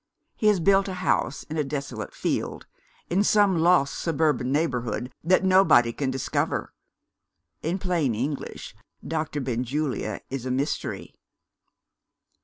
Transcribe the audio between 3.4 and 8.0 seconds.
lost suburban neighbourhood that nobody can discover. In